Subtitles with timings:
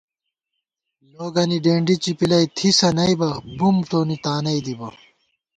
[1.11, 4.89] لوگَنی ڈېنڈی چِپِلَئ تھِسہ نئیبہ بُم تونی تانئ دِبہ